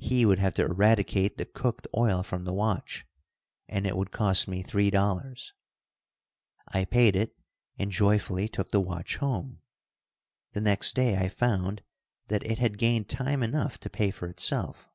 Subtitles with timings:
[0.00, 3.06] He would have to eradicate the cooked oil from the watch,
[3.68, 5.52] and it would cost me $3.
[6.66, 7.38] I paid it,
[7.78, 9.60] and joyfully took the watch home.
[10.54, 11.82] The next day I found
[12.26, 14.88] that it had gained time enough to pay for itself.